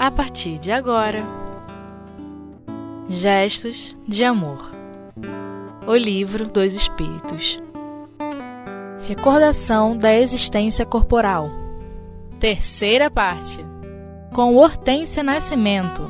a 0.00 0.10
partir 0.10 0.58
de 0.58 0.72
agora. 0.72 1.22
Gestos 3.06 3.94
de 4.08 4.24
Amor. 4.24 4.70
O 5.86 5.94
Livro 5.94 6.48
dos 6.48 6.72
Espíritos. 6.72 7.60
Recordação 9.06 9.94
da 9.94 10.10
Existência 10.14 10.86
Corporal. 10.86 11.50
Terceira 12.38 13.10
parte. 13.10 13.62
Com 14.32 14.56
Hortência 14.56 15.22
Nascimento. 15.22 16.02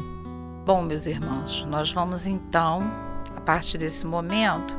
Bom, 0.65 0.83
meus 0.83 1.07
irmãos, 1.07 1.67
nós 1.69 1.91
vamos 1.91 2.29
então, 2.29 2.89
a 3.37 3.41
partir 3.41 3.77
desse 3.77 4.07
momento, 4.07 4.77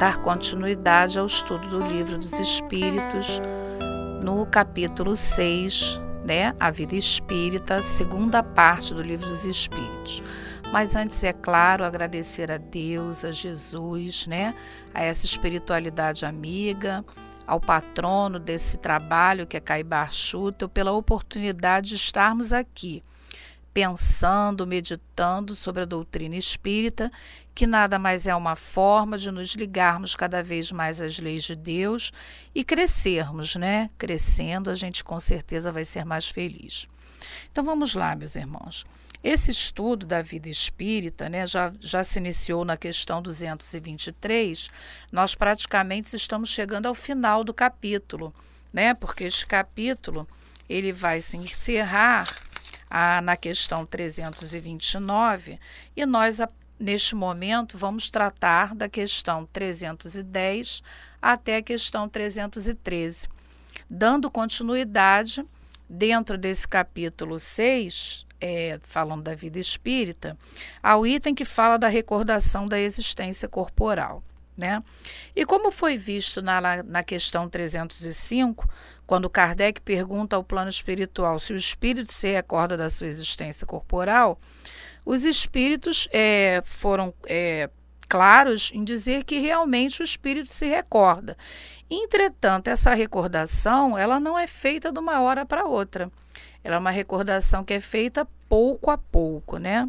dar 0.00 0.16
continuidade 0.16 1.16
ao 1.16 1.26
estudo 1.26 1.68
do 1.68 1.86
Livro 1.86 2.18
dos 2.18 2.32
Espíritos 2.40 3.40
no 4.20 4.44
capítulo 4.46 5.14
6 5.14 6.01
né, 6.24 6.54
a 6.58 6.70
vida 6.70 6.94
espírita, 6.94 7.82
segunda 7.82 8.42
parte 8.42 8.94
do 8.94 9.02
livro 9.02 9.26
dos 9.26 9.44
Espíritos. 9.44 10.22
Mas 10.72 10.96
antes, 10.96 11.22
é 11.22 11.32
claro, 11.32 11.84
agradecer 11.84 12.50
a 12.50 12.56
Deus, 12.56 13.24
a 13.24 13.32
Jesus, 13.32 14.26
né, 14.26 14.54
a 14.94 15.02
essa 15.02 15.26
espiritualidade 15.26 16.24
amiga, 16.24 17.04
ao 17.46 17.60
patrono 17.60 18.38
desse 18.38 18.78
trabalho 18.78 19.46
que 19.46 19.56
é 19.56 19.60
Caibar 19.60 20.12
Schutel, 20.12 20.68
pela 20.68 20.92
oportunidade 20.92 21.90
de 21.90 21.96
estarmos 21.96 22.52
aqui 22.52 23.02
pensando, 23.72 24.66
meditando 24.66 25.54
sobre 25.54 25.82
a 25.82 25.86
doutrina 25.86 26.36
espírita, 26.36 27.10
que 27.54 27.66
nada 27.66 27.98
mais 27.98 28.26
é 28.26 28.34
uma 28.34 28.54
forma 28.54 29.18
de 29.18 29.30
nos 29.30 29.54
ligarmos 29.54 30.14
cada 30.14 30.42
vez 30.42 30.70
mais 30.72 31.00
às 31.00 31.18
leis 31.18 31.44
de 31.44 31.54
Deus 31.54 32.12
e 32.54 32.64
crescermos, 32.64 33.56
né? 33.56 33.90
Crescendo, 33.98 34.70
a 34.70 34.74
gente 34.74 35.02
com 35.02 35.18
certeza 35.18 35.72
vai 35.72 35.84
ser 35.84 36.04
mais 36.04 36.28
feliz. 36.28 36.86
Então 37.50 37.62
vamos 37.62 37.94
lá, 37.94 38.14
meus 38.14 38.36
irmãos. 38.36 38.84
Esse 39.22 39.52
estudo 39.52 40.04
da 40.04 40.20
vida 40.20 40.48
espírita 40.48 41.28
né, 41.28 41.46
já, 41.46 41.72
já 41.80 42.02
se 42.02 42.18
iniciou 42.18 42.64
na 42.64 42.76
questão 42.76 43.22
223. 43.22 44.68
Nós 45.12 45.34
praticamente 45.34 46.16
estamos 46.16 46.48
chegando 46.48 46.86
ao 46.86 46.94
final 46.94 47.44
do 47.44 47.54
capítulo, 47.54 48.34
né? 48.72 48.94
Porque 48.94 49.24
este 49.24 49.46
capítulo 49.46 50.26
ele 50.68 50.92
vai 50.92 51.20
se 51.20 51.36
encerrar 51.36 52.26
a, 52.94 53.22
na 53.22 53.38
questão 53.38 53.86
329 53.86 55.58
e 55.96 56.04
nós, 56.04 56.42
a, 56.42 56.48
neste 56.78 57.14
momento, 57.14 57.78
vamos 57.78 58.10
tratar 58.10 58.74
da 58.74 58.86
questão 58.86 59.48
310 59.50 60.82
até 61.20 61.56
a 61.56 61.62
questão 61.62 62.06
313, 62.06 63.28
dando 63.88 64.30
continuidade 64.30 65.42
dentro 65.88 66.36
desse 66.36 66.68
capítulo 66.68 67.38
6, 67.38 68.26
é, 68.38 68.78
falando 68.82 69.22
da 69.22 69.34
vida 69.34 69.58
espírita, 69.58 70.36
ao 70.82 71.06
item 71.06 71.34
que 71.34 71.46
fala 71.46 71.78
da 71.78 71.88
recordação 71.88 72.68
da 72.68 72.78
existência 72.78 73.48
corporal. 73.48 74.22
Né? 74.54 74.84
E 75.34 75.46
como 75.46 75.70
foi 75.70 75.96
visto 75.96 76.42
na, 76.42 76.82
na 76.82 77.02
questão 77.02 77.48
305, 77.48 78.68
quando 79.06 79.28
Kardec 79.28 79.80
pergunta 79.80 80.36
ao 80.36 80.44
plano 80.44 80.70
espiritual 80.70 81.38
se 81.38 81.52
o 81.52 81.56
espírito 81.56 82.12
se 82.12 82.30
recorda 82.32 82.76
da 82.76 82.88
sua 82.88 83.06
existência 83.06 83.66
corporal, 83.66 84.38
os 85.04 85.24
espíritos 85.24 86.08
é, 86.12 86.60
foram 86.64 87.12
é, 87.26 87.68
claros 88.08 88.70
em 88.74 88.84
dizer 88.84 89.24
que 89.24 89.38
realmente 89.38 90.02
o 90.02 90.04
espírito 90.04 90.48
se 90.48 90.66
recorda. 90.66 91.36
Entretanto, 91.90 92.68
essa 92.68 92.94
recordação 92.94 93.98
ela 93.98 94.20
não 94.20 94.38
é 94.38 94.46
feita 94.46 94.92
de 94.92 94.98
uma 94.98 95.20
hora 95.20 95.44
para 95.44 95.66
outra. 95.66 96.10
Ela 96.64 96.76
é 96.76 96.78
uma 96.78 96.90
recordação 96.90 97.64
que 97.64 97.74
é 97.74 97.80
feita 97.80 98.26
pouco 98.48 98.90
a 98.90 98.96
pouco, 98.96 99.58
né? 99.58 99.88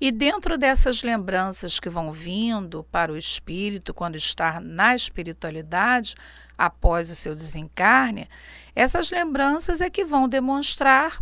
E 0.00 0.12
dentro 0.12 0.56
dessas 0.56 1.02
lembranças 1.02 1.80
que 1.80 1.88
vão 1.88 2.12
vindo 2.12 2.84
para 2.84 3.12
o 3.12 3.16
espírito 3.16 3.92
quando 3.92 4.16
está 4.16 4.60
na 4.60 4.94
espiritualidade, 4.94 6.14
após 6.56 7.10
o 7.10 7.16
seu 7.16 7.34
desencarne, 7.34 8.28
essas 8.74 9.10
lembranças 9.10 9.80
é 9.80 9.90
que 9.90 10.04
vão 10.04 10.28
demonstrar 10.28 11.18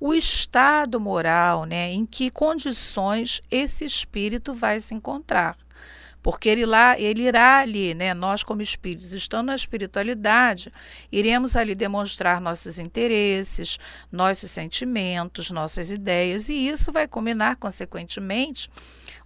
o 0.00 0.14
estado 0.14 0.98
moral, 0.98 1.64
né, 1.64 1.92
em 1.92 2.04
que 2.04 2.30
condições 2.30 3.42
esse 3.50 3.84
espírito 3.84 4.52
vai 4.52 4.80
se 4.80 4.94
encontrar 4.94 5.56
porque 6.24 6.48
ele 6.48 6.64
lá 6.64 6.98
ele 6.98 7.24
irá 7.24 7.58
ali, 7.58 7.92
né? 7.92 8.14
Nós 8.14 8.42
como 8.42 8.62
espíritos, 8.62 9.12
estando 9.12 9.48
na 9.48 9.54
espiritualidade, 9.54 10.72
iremos 11.12 11.54
ali 11.54 11.74
demonstrar 11.74 12.40
nossos 12.40 12.78
interesses, 12.78 13.78
nossos 14.10 14.50
sentimentos, 14.50 15.50
nossas 15.50 15.92
ideias 15.92 16.48
e 16.48 16.66
isso 16.66 16.90
vai 16.90 17.06
culminar 17.06 17.56
consequentemente 17.56 18.70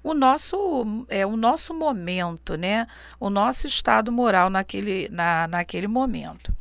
o 0.03 0.13
nosso 0.13 1.07
é 1.09 1.25
o 1.25 1.37
nosso 1.37 1.73
momento, 1.73 2.57
né? 2.57 2.85
O 3.21 3.31
nosso 3.31 3.69
estado 3.69 4.11
moral 4.11 4.51
naquele 4.51 5.09
na, 5.09 5.47
naquele 5.47 5.87
momento. 5.87 6.53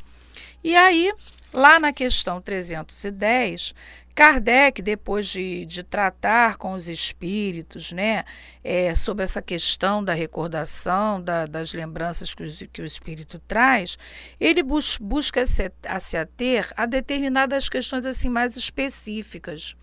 E 0.64 0.76
aí, 0.76 1.12
lá 1.52 1.80
na 1.80 1.92
questão 1.92 2.40
310, 2.40 3.74
Kardec, 4.18 4.82
depois 4.82 5.28
de, 5.28 5.64
de 5.68 5.84
tratar 5.84 6.58
com 6.58 6.74
os 6.74 6.90
espíritos 6.90 7.92
né, 7.92 8.26
é, 8.64 8.96
sobre 8.96 9.24
essa 9.24 9.44
questão 9.44 10.04
da 10.04 10.12
recordação, 10.12 11.22
da, 11.22 11.46
das 11.46 11.72
lembranças 11.72 12.34
que, 12.34 12.42
os, 12.42 12.64
que, 12.74 12.82
o 12.82 12.86
espírito 12.86 13.40
traz, 13.48 13.96
ele 14.40 14.64
bus, 14.64 14.98
busca 15.00 15.46
se, 15.46 15.72
a 15.86 16.00
se 16.00 16.18
ater 16.18 16.68
a 16.76 16.88
determinadas 16.88 17.70
questões 17.70 18.08
assim 18.08 18.28
mais 18.28 18.58
específicas. 18.58 19.76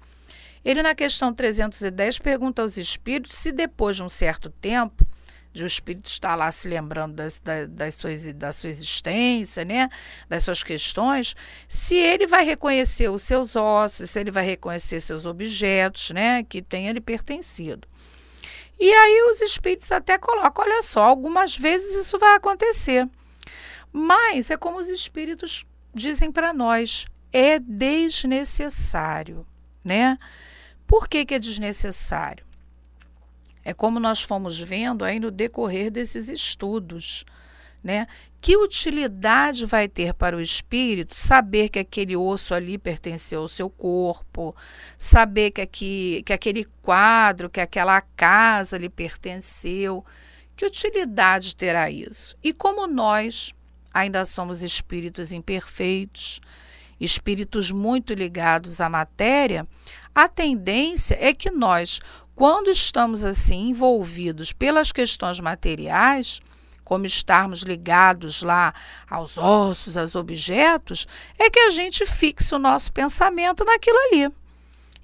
Ele, 0.64 0.82
na 0.82 0.96
questão 0.96 1.32
310, 1.32 2.18
pergunta 2.18 2.60
aos 2.60 2.76
espíritos 2.76 3.34
se 3.34 3.52
depois 3.52 3.94
de 3.94 4.02
um 4.02 4.08
certo 4.08 4.50
tempo 4.50 5.06
de 5.54 5.62
o 5.62 5.66
espírito 5.66 6.06
estar 6.06 6.34
lá 6.34 6.50
se 6.50 6.66
lembrando 6.66 7.14
das, 7.14 7.38
das, 7.38 7.68
das 7.68 7.94
suas, 7.94 8.34
da 8.34 8.50
sua 8.50 8.68
existência, 8.68 9.64
né? 9.64 9.88
das 10.28 10.42
suas 10.42 10.64
questões, 10.64 11.36
se 11.68 11.94
ele 11.94 12.26
vai 12.26 12.44
reconhecer 12.44 13.08
os 13.08 13.22
seus 13.22 13.54
ossos, 13.54 14.10
se 14.10 14.18
ele 14.18 14.32
vai 14.32 14.44
reconhecer 14.44 14.98
seus 14.98 15.24
objetos 15.24 16.10
né? 16.10 16.42
que 16.42 16.60
tenha 16.60 16.92
lhe 16.92 17.00
pertencido. 17.00 17.86
E 18.78 18.92
aí 18.92 19.30
os 19.30 19.40
espíritos 19.40 19.92
até 19.92 20.18
colocam, 20.18 20.64
olha 20.64 20.82
só, 20.82 21.04
algumas 21.04 21.56
vezes 21.56 21.94
isso 21.94 22.18
vai 22.18 22.34
acontecer. 22.34 23.08
Mas 23.92 24.50
é 24.50 24.56
como 24.56 24.78
os 24.78 24.90
espíritos 24.90 25.64
dizem 25.94 26.32
para 26.32 26.52
nós, 26.52 27.06
é 27.32 27.60
desnecessário, 27.60 29.46
né? 29.84 30.18
Por 30.84 31.08
que, 31.08 31.24
que 31.24 31.34
é 31.34 31.38
desnecessário? 31.38 32.44
É 33.64 33.72
como 33.72 33.98
nós 33.98 34.20
fomos 34.20 34.58
vendo 34.58 35.04
aí 35.04 35.18
no 35.18 35.30
decorrer 35.30 35.90
desses 35.90 36.28
estudos. 36.28 37.24
Né? 37.82 38.06
Que 38.40 38.56
utilidade 38.56 39.66
vai 39.66 39.88
ter 39.88 40.14
para 40.14 40.36
o 40.36 40.40
espírito 40.40 41.14
saber 41.14 41.68
que 41.68 41.78
aquele 41.78 42.16
osso 42.16 42.54
ali 42.54 42.78
pertenceu 42.78 43.42
ao 43.42 43.48
seu 43.48 43.68
corpo, 43.68 44.54
saber 44.98 45.50
que, 45.50 45.60
aqui, 45.60 46.22
que 46.24 46.32
aquele 46.32 46.64
quadro, 46.80 47.50
que 47.50 47.60
aquela 47.60 48.00
casa 48.00 48.78
lhe 48.78 48.88
pertenceu? 48.88 50.04
Que 50.56 50.64
utilidade 50.64 51.56
terá 51.56 51.90
isso? 51.90 52.36
E 52.42 52.52
como 52.52 52.86
nós 52.86 53.52
ainda 53.92 54.24
somos 54.24 54.62
espíritos 54.62 55.32
imperfeitos, 55.32 56.40
espíritos 57.00 57.70
muito 57.70 58.14
ligados 58.14 58.80
à 58.80 58.88
matéria, 58.88 59.66
a 60.14 60.28
tendência 60.28 61.16
é 61.20 61.32
que 61.32 61.50
nós, 61.50 62.00
quando 62.34 62.70
estamos 62.70 63.24
assim 63.24 63.68
envolvidos 63.68 64.52
pelas 64.52 64.90
questões 64.90 65.38
materiais, 65.38 66.40
como 66.84 67.06
estarmos 67.06 67.62
ligados 67.62 68.42
lá 68.42 68.74
aos 69.08 69.38
ossos, 69.38 69.96
aos 69.96 70.14
objetos, 70.14 71.06
é 71.38 71.48
que 71.48 71.58
a 71.58 71.70
gente 71.70 72.04
fixa 72.04 72.56
o 72.56 72.58
nosso 72.58 72.92
pensamento 72.92 73.64
naquilo 73.64 73.98
ali. 73.98 74.30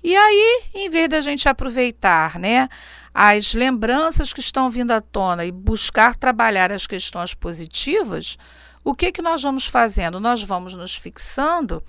E 0.03 0.17
aí, 0.17 0.63
em 0.75 0.89
vez 0.89 1.09
da 1.09 1.21
gente 1.21 1.49
aproveitar, 1.49 2.39
né, 2.39 2.69
as 3.13 3.55
lembranças 3.55 4.33
que 4.33 4.41
estão 4.41 4.71
vindo 4.71 4.93
à 4.93 5.01
tona 5.01 5.45
e 5.45 5.53
buscar 5.53 6.17
trabalhar 6.17 6.73
as 6.73 6.87
questões 6.87 7.35
positivas, 7.35 8.39
o 8.83 8.95
que 8.95 9.13
que 9.13 9.23
nós 9.23 9.43
vamos 9.43 9.67
fazendo? 9.67 10.19
Nós 10.19 10.43
vamos 10.43 10.75
nos 10.75 10.95
fixando 10.95 11.83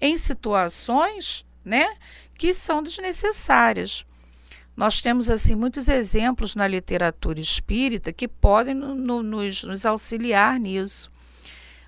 em 0.00 0.16
situações, 0.16 1.44
né, 1.64 1.88
que 2.38 2.54
são 2.54 2.82
desnecessárias. 2.82 4.04
Nós 4.76 5.00
temos 5.00 5.30
assim 5.30 5.54
muitos 5.54 5.88
exemplos 5.88 6.54
na 6.54 6.66
literatura 6.66 7.40
espírita 7.40 8.12
que 8.12 8.28
podem 8.28 8.74
no, 8.74 8.94
no, 8.94 9.22
nos, 9.22 9.64
nos 9.64 9.86
auxiliar 9.86 10.60
nisso. 10.60 11.10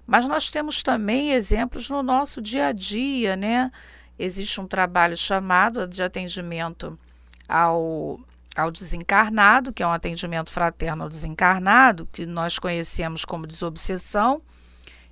Mas 0.06 0.26
nós 0.26 0.48
temos 0.48 0.82
também 0.82 1.32
exemplos 1.32 1.90
no 1.90 2.02
nosso 2.02 2.40
dia 2.40 2.68
a 2.68 2.72
dia, 2.72 3.36
né? 3.36 3.70
Existe 4.18 4.58
um 4.58 4.66
trabalho 4.66 5.16
chamado 5.16 5.86
de 5.86 6.02
atendimento 6.02 6.98
ao, 7.46 8.18
ao 8.56 8.70
desencarnado, 8.70 9.70
que 9.70 9.82
é 9.82 9.86
um 9.86 9.92
atendimento 9.92 10.50
fraterno 10.50 11.02
ao 11.02 11.08
desencarnado, 11.10 12.08
que 12.10 12.24
nós 12.24 12.58
conhecemos 12.58 13.22
como 13.26 13.46
desobsessão. 13.46 14.40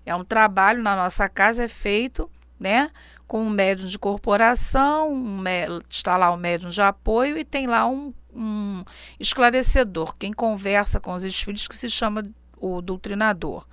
É 0.06 0.14
um 0.14 0.24
trabalho 0.24 0.82
na 0.82 0.96
nossa 0.96 1.28
casa, 1.28 1.64
é 1.64 1.68
feito 1.68 2.30
né, 2.58 2.90
com 3.26 3.42
um 3.42 3.50
médium 3.50 3.88
de 3.88 3.98
corporação, 3.98 5.12
um, 5.12 5.42
está 5.88 6.16
lá 6.16 6.30
o 6.30 6.36
médium 6.36 6.70
de 6.70 6.80
apoio 6.80 7.36
e 7.36 7.44
tem 7.44 7.66
lá 7.66 7.86
um, 7.86 8.14
um 8.32 8.84
esclarecedor, 9.18 10.14
quem 10.16 10.32
conversa 10.32 11.00
com 11.00 11.12
os 11.12 11.24
espíritos, 11.24 11.66
que 11.66 11.76
se 11.76 11.88
chama 11.88 12.22
o 12.56 12.80
doutrinador. 12.80 13.66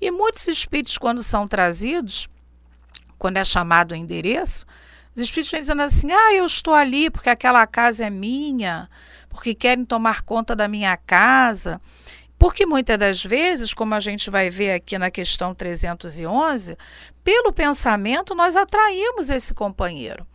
E 0.00 0.10
muitos 0.10 0.46
espíritos, 0.48 0.98
quando 0.98 1.22
são 1.22 1.46
trazidos, 1.46 2.28
quando 3.18 3.38
é 3.38 3.44
chamado 3.44 3.92
o 3.92 3.94
endereço, 3.94 4.66
os 5.14 5.22
espíritos 5.22 5.50
vêm 5.50 5.60
dizendo 5.60 5.82
assim: 5.82 6.12
ah, 6.12 6.34
eu 6.34 6.44
estou 6.44 6.74
ali 6.74 7.10
porque 7.10 7.30
aquela 7.30 7.66
casa 7.66 8.04
é 8.04 8.10
minha, 8.10 8.88
porque 9.30 9.54
querem 9.54 9.84
tomar 9.84 10.22
conta 10.22 10.54
da 10.54 10.68
minha 10.68 10.96
casa. 10.96 11.80
Porque 12.38 12.66
muitas 12.66 12.98
das 12.98 13.24
vezes, 13.24 13.72
como 13.72 13.94
a 13.94 14.00
gente 14.00 14.30
vai 14.30 14.50
ver 14.50 14.72
aqui 14.72 14.98
na 14.98 15.10
questão 15.10 15.54
311, 15.54 16.76
pelo 17.24 17.52
pensamento 17.52 18.34
nós 18.34 18.56
atraímos 18.56 19.30
esse 19.30 19.54
companheiro. 19.54 20.26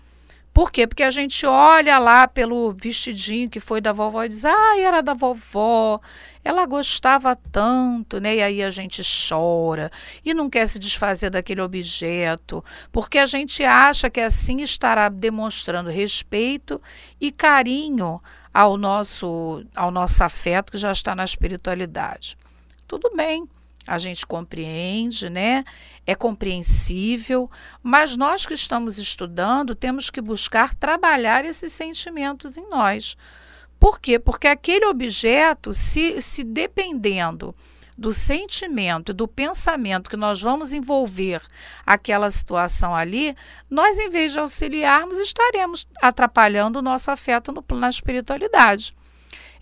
Por 0.53 0.69
quê? 0.69 0.85
Porque 0.85 1.03
a 1.03 1.11
gente 1.11 1.45
olha 1.45 1.97
lá 1.97 2.27
pelo 2.27 2.71
vestidinho 2.71 3.49
que 3.49 3.59
foi 3.59 3.79
da 3.79 3.93
vovó 3.93 4.23
e 4.23 4.29
diz: 4.29 4.43
ah, 4.43 4.77
era 4.77 5.01
da 5.01 5.13
vovó, 5.13 5.99
ela 6.43 6.65
gostava 6.65 7.35
tanto, 7.35 8.19
né? 8.19 8.35
E 8.35 8.41
aí 8.41 8.63
a 8.63 8.69
gente 8.69 9.01
chora 9.29 9.89
e 10.25 10.33
não 10.33 10.49
quer 10.49 10.67
se 10.67 10.77
desfazer 10.77 11.29
daquele 11.29 11.61
objeto, 11.61 12.63
porque 12.91 13.17
a 13.17 13.25
gente 13.25 13.63
acha 13.63 14.09
que 14.09 14.19
assim 14.19 14.61
estará 14.61 15.07
demonstrando 15.07 15.89
respeito 15.89 16.81
e 17.19 17.31
carinho 17.31 18.21
ao 18.53 18.75
nosso, 18.75 19.63
ao 19.73 19.89
nosso 19.89 20.21
afeto 20.21 20.71
que 20.71 20.77
já 20.77 20.91
está 20.91 21.15
na 21.15 21.23
espiritualidade. 21.23 22.37
Tudo 22.85 23.09
bem 23.15 23.47
a 23.87 23.97
gente 23.97 24.25
compreende, 24.25 25.29
né? 25.29 25.63
É 26.05 26.15
compreensível, 26.15 27.49
mas 27.81 28.15
nós 28.15 28.45
que 28.45 28.53
estamos 28.53 28.99
estudando 28.99 29.75
temos 29.75 30.09
que 30.09 30.21
buscar 30.21 30.75
trabalhar 30.75 31.45
esses 31.45 31.71
sentimentos 31.71 32.57
em 32.57 32.69
nós. 32.69 33.17
Por 33.79 33.99
quê? 33.99 34.19
Porque 34.19 34.47
aquele 34.47 34.85
objeto, 34.85 35.73
se, 35.73 36.21
se 36.21 36.43
dependendo 36.43 37.55
do 37.97 38.11
sentimento 38.11 39.11
e 39.11 39.13
do 39.13 39.27
pensamento 39.27 40.09
que 40.09 40.17
nós 40.17 40.41
vamos 40.41 40.73
envolver 40.73 41.41
aquela 41.85 42.31
situação 42.31 42.95
ali, 42.95 43.35
nós, 43.69 43.99
em 43.99 44.09
vez 44.09 44.31
de 44.31 44.39
auxiliarmos, 44.39 45.19
estaremos 45.19 45.87
atrapalhando 46.01 46.79
o 46.79 46.81
nosso 46.81 47.11
afeto 47.11 47.51
no, 47.51 47.63
na 47.77 47.89
espiritualidade. 47.89 48.95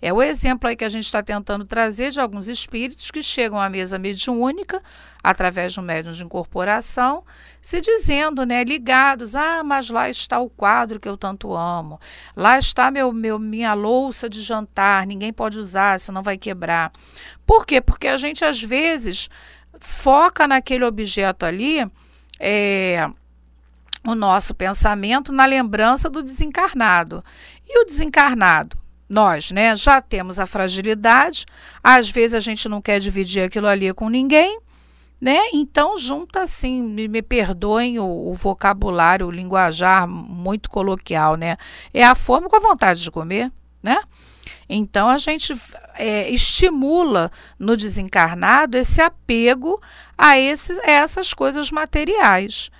É 0.02 0.12
o 0.12 0.22
exemplo 0.22 0.68
aí 0.68 0.76
que 0.76 0.84
a 0.84 0.88
gente 0.88 1.04
está 1.04 1.22
tentando 1.22 1.64
trazer 1.64 2.10
de 2.10 2.20
alguns 2.20 2.48
espíritos 2.48 3.10
que 3.10 3.22
chegam 3.22 3.60
à 3.60 3.68
mesa 3.68 3.98
mediúnica, 3.98 4.82
através 5.22 5.74
de 5.74 5.80
um 5.80 5.82
médium 5.82 6.12
de 6.12 6.24
incorporação, 6.24 7.22
se 7.60 7.80
dizendo, 7.80 8.46
né, 8.46 8.64
ligados, 8.64 9.36
ah, 9.36 9.62
mas 9.62 9.90
lá 9.90 10.08
está 10.08 10.38
o 10.38 10.48
quadro 10.48 10.98
que 10.98 11.08
eu 11.08 11.18
tanto 11.18 11.54
amo, 11.54 12.00
lá 12.34 12.58
está 12.58 12.90
meu, 12.90 13.12
meu 13.12 13.38
minha 13.38 13.74
louça 13.74 14.30
de 14.30 14.40
jantar, 14.40 15.06
ninguém 15.06 15.32
pode 15.32 15.58
usar, 15.58 16.00
senão 16.00 16.22
vai 16.22 16.38
quebrar. 16.38 16.90
Por 17.44 17.66
quê? 17.66 17.80
Porque 17.80 18.08
a 18.08 18.16
gente 18.16 18.42
às 18.44 18.62
vezes 18.62 19.28
foca 19.78 20.48
naquele 20.48 20.84
objeto 20.84 21.44
ali, 21.44 21.86
é, 22.38 23.06
o 24.06 24.14
nosso 24.14 24.54
pensamento 24.54 25.30
na 25.30 25.44
lembrança 25.44 26.08
do 26.08 26.22
desencarnado. 26.22 27.22
E 27.68 27.82
o 27.82 27.84
desencarnado? 27.84 28.79
Nós, 29.10 29.50
né, 29.50 29.74
já 29.74 30.00
temos 30.00 30.38
a 30.38 30.46
fragilidade, 30.46 31.44
às 31.82 32.08
vezes 32.08 32.36
a 32.36 32.40
gente 32.40 32.68
não 32.68 32.80
quer 32.80 33.00
dividir 33.00 33.42
aquilo 33.42 33.66
ali 33.66 33.92
com 33.92 34.08
ninguém, 34.08 34.60
né? 35.20 35.36
Então 35.52 35.98
junta 35.98 36.42
assim, 36.42 36.80
me, 36.80 37.08
me 37.08 37.20
perdoem 37.20 37.98
o, 37.98 38.30
o, 38.30 38.34
vocabulário, 38.34 39.26
o 39.26 39.30
linguajar 39.30 40.06
muito 40.06 40.70
coloquial, 40.70 41.34
né? 41.34 41.56
É 41.92 42.04
a 42.04 42.14
fome 42.14 42.48
com 42.48 42.56
a 42.56 42.60
vontade 42.60 43.02
de 43.02 43.10
comer, 43.10 43.52
né? 43.82 44.00
Então 44.68 45.08
a 45.08 45.18
gente 45.18 45.52
é, 45.96 46.30
estimula 46.30 47.32
no 47.58 47.76
desencarnado 47.76 48.78
esse 48.78 49.02
apego 49.02 49.82
a, 50.16 50.38
esses, 50.38 50.78
a 50.78 50.90
essas 50.90 51.34
coisas 51.34 51.70
materiais. 51.72 52.70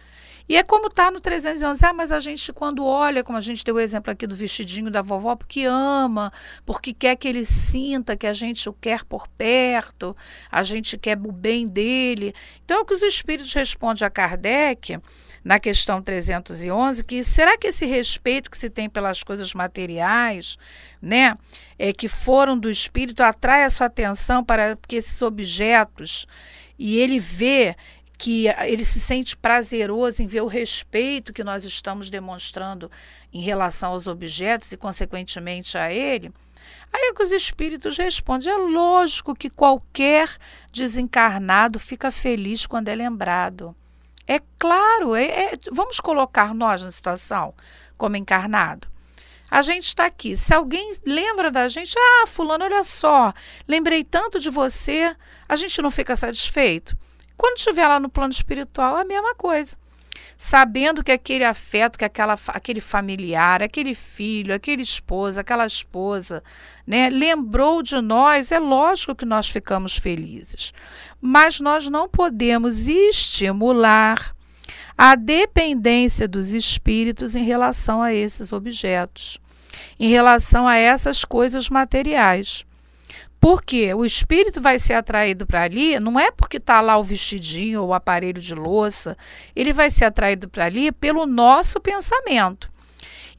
E 0.51 0.57
é 0.57 0.65
como 0.65 0.89
está 0.89 1.13
no 1.13 1.21
311. 1.21 1.87
Ah, 1.87 1.93
mas 1.93 2.11
a 2.11 2.19
gente, 2.19 2.53
quando 2.53 2.85
olha, 2.85 3.23
como 3.23 3.39
a 3.39 3.41
gente 3.41 3.65
deu 3.65 3.77
o 3.77 3.81
exemplo 3.81 4.11
aqui 4.11 4.27
do 4.27 4.35
vestidinho 4.35 4.91
da 4.91 5.01
vovó, 5.01 5.37
porque 5.37 5.63
ama, 5.63 6.33
porque 6.67 6.93
quer 6.93 7.15
que 7.15 7.29
ele 7.29 7.45
sinta 7.45 8.17
que 8.17 8.27
a 8.27 8.33
gente 8.33 8.69
o 8.69 8.73
quer 8.73 9.05
por 9.05 9.29
perto, 9.29 10.17
a 10.51 10.65
gente 10.65 10.99
quer 10.99 11.17
o 11.17 11.31
bem 11.31 11.69
dele. 11.69 12.35
Então, 12.65 12.79
é 12.79 12.81
o 12.81 12.85
que 12.85 12.93
os 12.93 13.05
espíritos 13.05 13.55
respondem 13.55 14.05
a 14.05 14.11
Kardec 14.11 14.99
na 15.45 15.61
questão 15.61 16.03
311, 16.03 17.05
que 17.05 17.23
será 17.23 17.57
que 17.57 17.69
esse 17.69 17.87
respeito 17.87 18.51
que 18.51 18.59
se 18.59 18.69
tem 18.69 18.91
pelas 18.91 19.23
coisas 19.23 19.55
materiais, 19.55 20.59
né, 21.01 21.37
é 21.79 21.93
que 21.93 22.09
foram 22.09 22.59
do 22.59 22.69
espírito 22.69 23.23
atrai 23.23 23.63
a 23.63 23.71
sua 23.71 23.87
atenção 23.87 24.43
para 24.43 24.77
que 24.89 24.97
esses 24.97 25.23
objetos 25.23 26.27
e 26.81 26.99
ele 26.99 27.21
vê 27.21 27.77
que 28.21 28.49
ele 28.49 28.85
se 28.85 29.01
sente 29.01 29.35
prazeroso 29.35 30.23
em 30.23 30.27
ver 30.27 30.43
o 30.43 30.47
respeito 30.47 31.33
que 31.33 31.43
nós 31.43 31.65
estamos 31.65 32.11
demonstrando 32.11 32.91
em 33.33 33.41
relação 33.41 33.93
aos 33.93 34.07
objetos 34.07 34.71
e, 34.73 34.77
consequentemente, 34.77 35.79
a 35.79 35.91
ele. 35.91 36.31
Aí 36.93 37.09
é 37.09 37.15
que 37.15 37.23
os 37.23 37.33
espíritos 37.33 37.97
respondem: 37.97 38.53
é 38.53 38.57
lógico 38.59 39.35
que 39.35 39.49
qualquer 39.49 40.29
desencarnado 40.71 41.79
fica 41.79 42.11
feliz 42.11 42.67
quando 42.67 42.89
é 42.89 42.95
lembrado. 42.95 43.75
É 44.27 44.39
claro, 44.59 45.15
é, 45.15 45.25
é, 45.25 45.53
vamos 45.73 45.99
colocar 45.99 46.53
nós 46.53 46.85
na 46.85 46.91
situação 46.91 47.55
como 47.97 48.17
encarnado. 48.17 48.87
A 49.51 49.63
gente 49.63 49.87
está 49.87 50.05
aqui. 50.05 50.37
Se 50.37 50.53
alguém 50.53 50.93
lembra 51.07 51.51
da 51.51 51.67
gente, 51.69 51.95
ah, 51.99 52.27
Fulano, 52.27 52.67
olha 52.67 52.85
só, 52.85 53.33
lembrei 53.67 54.05
tanto 54.05 54.39
de 54.39 54.51
você, 54.51 55.17
a 55.49 55.57
gente 55.57 55.81
não 55.81 55.91
fica 55.91 56.15
satisfeito. 56.15 56.95
Quando 57.41 57.57
estiver 57.57 57.89
lá 57.89 57.99
no 57.99 58.11
plano 58.11 58.35
espiritual, 58.35 58.99
a 58.99 59.03
mesma 59.03 59.35
coisa. 59.35 59.75
Sabendo 60.37 61.03
que 61.03 61.11
aquele 61.11 61.43
afeto, 61.43 61.99
que 61.99 62.05
aquela, 62.05 62.39
aquele 62.49 62.83
familiar, 62.83 63.63
aquele 63.63 63.95
filho, 63.95 64.55
aquele 64.55 64.83
esposa, 64.83 65.41
aquela 65.41 65.65
esposa, 65.65 66.43
né, 66.87 67.09
lembrou 67.09 67.83
de 67.83 67.99
nós, 68.03 68.53
é 68.53 68.59
lógico 68.59 69.15
que 69.15 69.25
nós 69.25 69.49
ficamos 69.49 69.97
felizes. 69.97 70.75
Mas 71.19 71.61
nós 71.61 71.89
não 71.89 72.11
podemos 72.11 72.89
estimular 72.89 74.37
a 74.99 75.15
dependência 75.15 76.29
dos 76.29 76.53
espíritos 76.53 77.35
em 77.35 77.43
relação 77.43 78.03
a 78.03 78.13
esses 78.13 78.53
objetos, 78.53 79.39
em 79.99 80.11
relação 80.11 80.69
a 80.69 80.77
essas 80.77 81.25
coisas 81.25 81.71
materiais. 81.71 82.67
Porque 83.41 83.95
o 83.95 84.05
espírito 84.05 84.61
vai 84.61 84.79
ser 84.79 84.93
atraído 84.93 85.47
para 85.47 85.63
ali, 85.63 85.99
não 85.99 86.21
é 86.21 86.31
porque 86.31 86.59
está 86.59 86.83
lá 86.83 86.99
o 86.99 87.03
vestidinho 87.03 87.83
ou 87.83 87.89
o 87.89 87.95
aparelho 87.95 88.41
de 88.41 88.55
louça, 88.55 89.17
ele 89.57 89.73
vai 89.73 89.89
ser 89.89 90.05
atraído 90.05 90.47
para 90.47 90.67
ali 90.67 90.93
pelo 90.93 91.25
nosso 91.25 91.81
pensamento. 91.81 92.71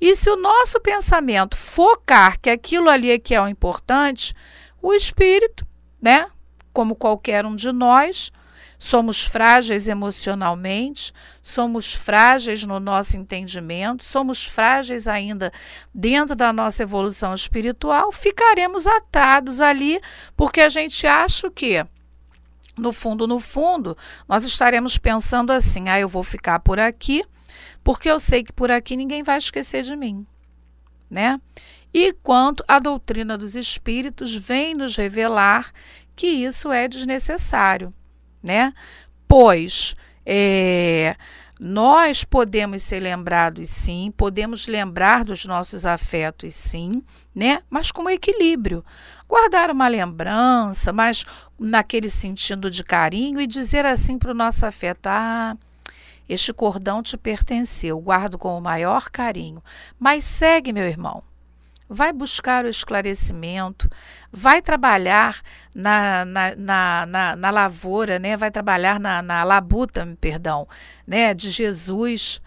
E 0.01 0.15
se 0.15 0.27
o 0.31 0.36
nosso 0.36 0.79
pensamento 0.79 1.55
focar 1.55 2.39
que 2.41 2.50
aquilo 2.50 2.89
ali 2.89 3.12
é 3.12 3.20
que 3.20 3.36
é 3.36 3.41
o 3.41 3.48
importante, 3.48 4.34
o 4.81 4.91
espírito, 4.91 5.63
né, 6.01 6.25
como 6.74 6.96
qualquer 6.96 7.46
um 7.46 7.55
de 7.55 7.72
nós, 7.72 8.31
Somos 8.83 9.21
frágeis 9.21 9.88
emocionalmente, 9.88 11.13
somos 11.39 11.93
frágeis 11.93 12.65
no 12.65 12.79
nosso 12.79 13.15
entendimento, 13.15 14.03
somos 14.03 14.43
frágeis 14.43 15.07
ainda 15.07 15.53
dentro 15.93 16.35
da 16.35 16.51
nossa 16.51 16.81
evolução 16.81 17.31
espiritual, 17.31 18.11
ficaremos 18.11 18.88
atados 18.88 19.61
ali 19.61 20.01
porque 20.35 20.61
a 20.61 20.67
gente 20.67 21.05
acha 21.05 21.51
que 21.51 21.85
no 22.75 22.91
fundo, 22.91 23.27
no 23.27 23.39
fundo, 23.39 23.95
nós 24.27 24.43
estaremos 24.43 24.97
pensando 24.97 25.51
assim: 25.51 25.88
ah, 25.88 26.00
eu 26.00 26.09
vou 26.09 26.23
ficar 26.23 26.57
por 26.57 26.79
aqui, 26.79 27.23
porque 27.83 28.09
eu 28.09 28.19
sei 28.19 28.43
que 28.43 28.51
por 28.51 28.71
aqui 28.71 28.95
ninguém 28.95 29.21
vai 29.21 29.38
esquecer 29.38 29.83
de 29.83 29.95
mim, 29.95 30.25
né? 31.07 31.39
E 31.93 32.13
quanto 32.13 32.63
a 32.67 32.79
doutrina 32.79 33.38
dos 33.38 33.55
espíritos 33.55 34.33
vem 34.33 34.73
nos 34.73 34.95
revelar 34.95 35.71
que 36.15 36.25
isso 36.25 36.71
é 36.71 36.88
desnecessário 36.88 37.93
né? 38.41 38.74
Pois 39.27 39.95
é, 40.25 41.15
nós 41.60 42.24
podemos 42.24 42.81
ser 42.81 43.00
lembrados 43.00 43.69
sim, 43.69 44.13
podemos 44.15 44.67
lembrar 44.67 45.24
dos 45.24 45.45
nossos 45.45 45.86
afetos 45.86 46.53
sim, 46.53 47.03
né? 47.33 47.62
Mas 47.69 47.91
com 47.91 48.10
equilíbrio. 48.10 48.83
Guardar 49.27 49.71
uma 49.71 49.88
lembrança, 49.88 50.91
mas 50.91 51.25
naquele 51.57 52.10
sentido 52.10 52.69
de 52.69 52.83
carinho 52.83 53.39
e 53.39 53.48
dizer 53.48 53.86
assim 53.86 54.17
para 54.17 54.31
o 54.31 54.36
nosso 54.36 54.65
afeto: 54.65 55.07
ah, 55.07 55.55
este 56.27 56.51
cordão 56.51 57.01
te 57.01 57.15
pertenceu, 57.15 58.00
guardo 58.00 58.38
com 58.38 58.57
o 58.57 58.62
maior 58.62 59.10
carinho. 59.10 59.63
Mas 60.00 60.24
segue, 60.24 60.74
meu 60.74 60.86
irmão 60.86 61.24
vai 61.93 62.13
buscar 62.13 62.63
o 62.63 62.69
esclarecimento, 62.69 63.89
vai 64.31 64.62
trabalhar 64.62 65.41
na, 65.75 66.24
na, 66.24 66.55
na, 66.55 67.05
na, 67.05 67.36
na 67.36 67.50
lavoura, 67.51 68.17
né? 68.17 68.38
vai 68.38 68.50
trabalhar 68.50 69.00
na, 69.00 69.21
na 69.21 69.43
labuta, 69.43 70.07
perdão, 70.19 70.67
né? 71.05 71.33
de 71.33 71.50
Jesus, 71.50 72.41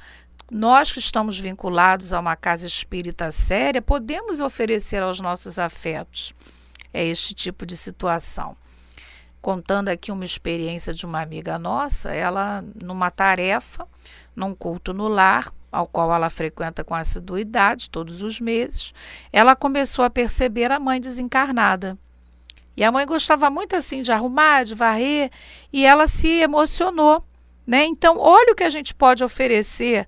nós 0.50 0.92
que 0.92 0.98
estamos 0.98 1.38
vinculados 1.38 2.14
a 2.14 2.20
uma 2.20 2.36
casa 2.36 2.66
espírita 2.66 3.30
séria, 3.30 3.82
podemos 3.82 4.40
oferecer 4.40 5.02
aos 5.02 5.20
nossos 5.20 5.58
afetos 5.58 6.34
é 6.94 7.04
este 7.04 7.34
tipo 7.34 7.66
de 7.66 7.76
situação. 7.76 8.56
Contando 9.42 9.88
aqui 9.88 10.12
uma 10.12 10.24
experiência 10.24 10.94
de 10.94 11.04
uma 11.04 11.20
amiga 11.20 11.58
nossa, 11.58 12.14
ela, 12.14 12.64
numa 12.80 13.10
tarefa, 13.10 13.86
num 14.34 14.54
culto 14.54 14.94
no 14.94 15.08
lar, 15.08 15.52
ao 15.74 15.86
qual 15.88 16.14
ela 16.14 16.30
frequenta 16.30 16.84
com 16.84 16.94
assiduidade 16.94 17.90
todos 17.90 18.22
os 18.22 18.40
meses, 18.40 18.94
ela 19.32 19.56
começou 19.56 20.04
a 20.04 20.10
perceber 20.10 20.70
a 20.70 20.78
mãe 20.78 21.00
desencarnada. 21.00 21.98
E 22.76 22.84
a 22.84 22.92
mãe 22.92 23.04
gostava 23.04 23.50
muito 23.50 23.74
assim 23.74 24.02
de 24.02 24.12
arrumar, 24.12 24.64
de 24.64 24.74
varrer, 24.74 25.30
e 25.72 25.84
ela 25.84 26.06
se 26.06 26.28
emocionou. 26.28 27.24
Né? 27.66 27.84
Então, 27.84 28.18
olha 28.18 28.52
o 28.52 28.54
que 28.54 28.64
a 28.64 28.70
gente 28.70 28.94
pode 28.94 29.24
oferecer 29.24 30.06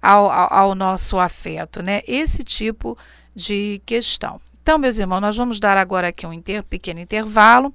ao, 0.00 0.30
ao, 0.30 0.52
ao 0.52 0.74
nosso 0.74 1.18
afeto, 1.18 1.82
né? 1.82 2.02
Esse 2.06 2.44
tipo 2.44 2.96
de 3.34 3.80
questão. 3.86 4.40
Então, 4.60 4.78
meus 4.78 4.98
irmãos, 4.98 5.20
nós 5.20 5.36
vamos 5.36 5.58
dar 5.58 5.78
agora 5.78 6.08
aqui 6.08 6.26
um 6.26 6.32
inter, 6.32 6.62
pequeno 6.62 7.00
intervalo 7.00 7.74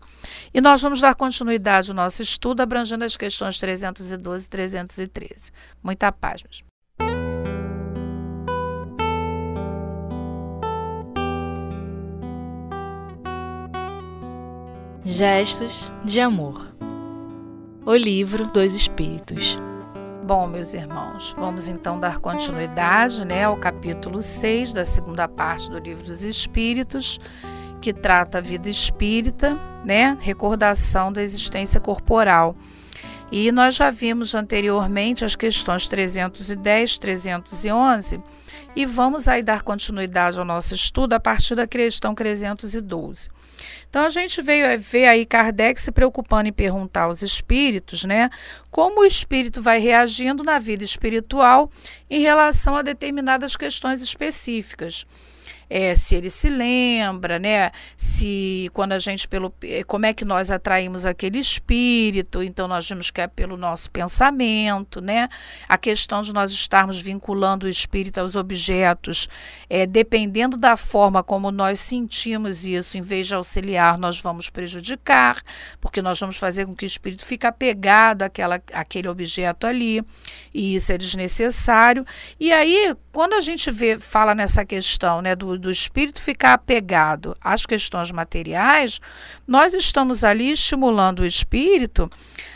e 0.53 0.61
nós 0.61 0.79
vamos 0.81 1.01
dar 1.01 1.15
continuidade 1.15 1.89
ao 1.89 1.95
nosso 1.95 2.21
estudo, 2.21 2.61
abrangendo 2.61 3.03
as 3.03 3.17
questões 3.17 3.57
312 3.57 4.45
e 4.45 4.47
313. 4.47 5.51
Muita 5.81 6.11
paz, 6.11 6.43
meus 6.43 6.72
Gestos 15.05 15.91
de 16.05 16.21
Amor 16.21 16.65
O 17.85 17.93
Livro 17.93 18.47
dos 18.47 18.73
Espíritos 18.73 19.59
Bom, 20.23 20.47
meus 20.47 20.73
irmãos, 20.73 21.35
vamos 21.37 21.67
então 21.67 21.99
dar 21.99 22.19
continuidade 22.19 23.25
né, 23.25 23.43
ao 23.43 23.57
capítulo 23.57 24.21
6 24.21 24.71
da 24.71 24.85
segunda 24.85 25.27
parte 25.27 25.69
do 25.69 25.77
Livro 25.77 26.05
dos 26.05 26.23
Espíritos, 26.23 27.19
que 27.81 27.91
trata 27.91 28.37
a 28.37 28.41
vida 28.41 28.69
espírita, 28.69 29.59
né, 29.83 30.17
recordação 30.21 31.11
da 31.11 31.21
existência 31.21 31.81
corporal. 31.81 32.55
E 33.29 33.51
nós 33.51 33.75
já 33.75 33.91
vimos 33.91 34.33
anteriormente 34.33 35.25
as 35.25 35.35
questões 35.35 35.85
310, 35.85 36.97
311 36.97 38.21
e 38.73 38.85
vamos 38.85 39.27
aí 39.27 39.43
dar 39.43 39.63
continuidade 39.63 40.39
ao 40.39 40.45
nosso 40.45 40.73
estudo 40.73 41.11
a 41.11 41.19
partir 41.19 41.55
da 41.55 41.67
questão 41.67 42.15
312. 42.15 43.29
Então 43.89 44.05
a 44.05 44.09
gente 44.09 44.41
veio 44.41 44.79
ver 44.79 45.05
aí 45.05 45.25
Kardec 45.25 45.79
se 45.79 45.91
preocupando 45.91 46.49
em 46.49 46.53
perguntar 46.53 47.03
aos 47.03 47.21
espíritos, 47.21 48.03
né, 48.03 48.29
como 48.71 49.01
o 49.01 49.05
espírito 49.05 49.61
vai 49.61 49.79
reagindo 49.79 50.43
na 50.43 50.59
vida 50.59 50.83
espiritual 50.83 51.69
em 52.09 52.21
relação 52.21 52.75
a 52.75 52.81
determinadas 52.81 53.55
questões 53.55 54.01
específicas 54.01 55.05
é, 55.75 55.95
se 55.95 56.13
ele 56.13 56.29
se 56.29 56.51
lembra, 56.51 57.39
né? 57.39 57.71
Se 57.97 58.69
quando 58.73 58.91
a 58.91 58.99
gente 58.99 59.27
pelo 59.27 59.51
é, 59.63 59.83
como 59.83 60.05
é 60.05 60.13
que 60.13 60.23
nós 60.23 60.51
atraímos 60.51 61.03
aquele 61.03 61.39
espírito, 61.39 62.43
então 62.43 62.67
nós 62.67 62.87
vimos 62.87 63.09
que 63.09 63.19
é 63.19 63.25
pelo 63.25 63.57
nosso 63.57 63.89
pensamento, 63.89 65.01
né? 65.01 65.27
A 65.67 65.75
questão 65.75 66.21
de 66.21 66.31
nós 66.31 66.51
estarmos 66.51 66.99
vinculando 66.99 67.65
o 67.65 67.69
espírito 67.69 68.19
aos 68.19 68.35
objetos, 68.35 69.27
é, 69.67 69.87
dependendo 69.87 70.57
da 70.57 70.77
forma 70.77 71.23
como 71.23 71.49
nós 71.49 71.79
sentimos 71.79 72.67
isso, 72.67 72.95
em 72.95 73.01
vez 73.01 73.25
de 73.25 73.33
auxiliar, 73.33 73.97
nós 73.97 74.21
vamos 74.21 74.51
prejudicar, 74.51 75.41
porque 75.81 76.03
nós 76.03 76.19
vamos 76.19 76.37
fazer 76.37 76.67
com 76.67 76.75
que 76.75 76.85
o 76.85 76.93
espírito 76.93 77.25
fique 77.25 77.47
apegado 77.47 78.21
àquela, 78.21 78.61
àquele 78.71 79.07
objeto 79.07 79.65
ali, 79.65 80.03
e 80.53 80.75
isso 80.75 80.93
é 80.93 80.99
desnecessário. 80.99 82.05
E 82.39 82.53
aí, 82.53 82.95
quando 83.13 83.33
a 83.33 83.41
gente 83.41 83.69
vê, 83.69 83.99
fala 83.99 84.33
nessa 84.33 84.65
questão, 84.65 85.21
né, 85.21 85.35
do, 85.35 85.57
do 85.57 85.69
espírito 85.69 86.19
ficar 86.19 86.53
apegado 86.53 87.37
às 87.39 87.63
questões 87.63 88.09
materiais, 88.09 88.99
nós 89.47 89.75
estamos 89.75 90.23
ali 90.23 90.51
estimulando 90.51 91.19
o 91.19 91.25
espírito 91.25 92.09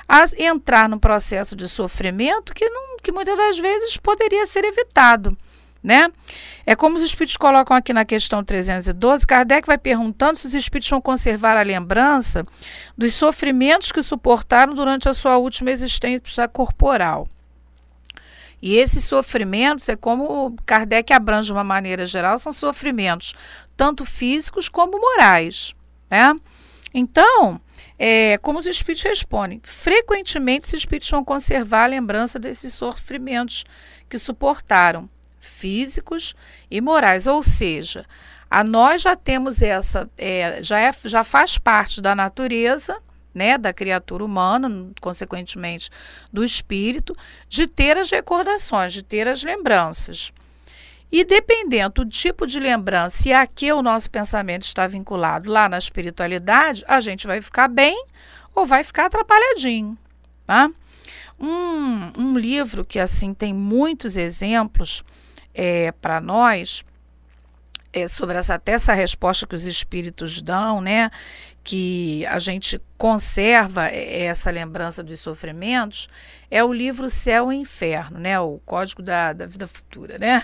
a 0.09 0.23
entrar 0.35 0.89
num 0.89 0.97
processo 0.97 1.55
de 1.55 1.67
sofrimento 1.67 2.55
que, 2.55 2.67
não, 2.67 2.97
que 3.03 3.11
muitas 3.11 3.37
das 3.37 3.59
vezes 3.59 3.97
poderia 3.97 4.47
ser 4.47 4.65
evitado. 4.65 5.37
Né? 5.83 6.09
É 6.65 6.75
como 6.75 6.95
os 6.95 7.03
espíritos 7.03 7.37
colocam 7.37 7.77
aqui 7.77 7.93
na 7.93 8.03
questão 8.03 8.43
312, 8.43 9.27
Kardec 9.27 9.67
vai 9.67 9.77
perguntando 9.77 10.39
se 10.39 10.47
os 10.47 10.55
espíritos 10.55 10.89
vão 10.89 10.99
conservar 10.99 11.55
a 11.55 11.61
lembrança 11.61 12.43
dos 12.97 13.13
sofrimentos 13.13 13.91
que 13.91 14.01
suportaram 14.01 14.73
durante 14.73 15.07
a 15.07 15.13
sua 15.13 15.37
última 15.37 15.69
existência 15.69 16.47
corporal. 16.47 17.27
E 18.61 18.75
esses 18.75 19.03
sofrimentos, 19.03 19.87
é 19.87 19.95
como 19.95 20.55
Kardec 20.65 21.13
abrange 21.13 21.47
de 21.47 21.53
uma 21.53 21.63
maneira 21.63 22.05
geral, 22.05 22.37
são 22.37 22.51
sofrimentos 22.51 23.33
tanto 23.75 24.03
físicos 24.03 24.67
como 24.67 24.99
morais. 24.99 25.75
Né? 26.09 26.33
Então, 26.93 27.61
é, 27.99 28.37
como 28.39 28.59
os 28.59 28.65
espíritos 28.65 29.03
respondem, 29.03 29.59
frequentemente 29.63 30.67
os 30.67 30.73
espíritos 30.73 31.09
vão 31.09 31.23
conservar 31.23 31.83
a 31.83 31.87
lembrança 31.87 32.39
desses 32.39 32.73
sofrimentos 32.73 33.63
que 34.09 34.17
suportaram, 34.17 35.09
físicos 35.39 36.35
e 36.69 36.81
morais. 36.81 37.27
Ou 37.27 37.43
seja, 37.43 38.05
a 38.49 38.63
nós 38.63 39.01
já 39.01 39.15
temos 39.15 39.61
essa, 39.61 40.09
é, 40.17 40.63
já, 40.63 40.79
é, 40.79 40.91
já 41.05 41.23
faz 41.23 41.57
parte 41.57 42.01
da 42.01 42.15
natureza 42.15 42.97
né, 43.33 43.57
da 43.57 43.73
criatura 43.73 44.23
humana, 44.23 44.89
consequentemente 44.99 45.89
do 46.31 46.43
espírito, 46.43 47.15
de 47.47 47.67
ter 47.67 47.97
as 47.97 48.09
recordações, 48.09 48.93
de 48.93 49.03
ter 49.03 49.27
as 49.27 49.43
lembranças. 49.43 50.31
E 51.11 51.23
dependendo 51.23 52.03
do 52.03 52.09
tipo 52.09 52.45
de 52.45 52.59
lembrança 52.59 53.29
e 53.29 53.33
a 53.33 53.47
que 53.47 53.71
o 53.71 53.81
nosso 53.81 54.11
pensamento 54.11 54.63
está 54.63 54.85
vinculado 54.87 55.49
lá 55.49 55.69
na 55.69 55.77
espiritualidade, 55.77 56.83
a 56.87 56.99
gente 56.99 57.25
vai 57.25 57.41
ficar 57.41 57.67
bem 57.67 58.05
ou 58.53 58.65
vai 58.65 58.83
ficar 58.83 59.05
atrapalhadinho. 59.05 59.97
Tá? 60.45 60.69
Um, 61.39 62.11
um 62.17 62.37
livro 62.37 62.83
que 62.83 62.99
assim 62.99 63.33
tem 63.33 63.53
muitos 63.53 64.17
exemplos 64.17 65.03
é, 65.53 65.91
para 65.91 66.19
nós 66.19 66.83
é, 67.93 68.07
sobre 68.07 68.37
essa, 68.37 68.55
até 68.55 68.73
essa 68.73 68.93
resposta 68.93 69.47
que 69.47 69.55
os 69.55 69.65
espíritos 69.65 70.41
dão, 70.41 70.81
né? 70.81 71.09
Que 71.69 72.25
a 72.27 72.39
gente 72.39 72.79
conserva 72.97 73.87
essa 73.89 74.49
lembrança 74.49 75.03
dos 75.03 75.19
sofrimentos, 75.19 76.07
é 76.49 76.63
o 76.63 76.71
livro 76.71 77.09
Céu 77.09 77.51
e 77.51 77.57
Inferno, 77.57 78.17
né? 78.21 78.39
O 78.39 78.57
Código 78.65 79.01
da, 79.01 79.33
da 79.33 79.45
Vida 79.45 79.67
Futura, 79.67 80.17
né? 80.17 80.41